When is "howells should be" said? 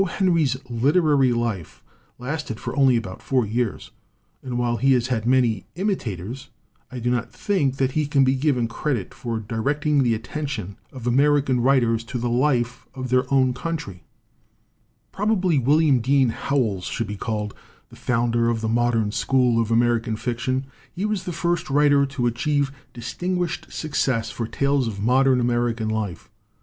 16.29-17.15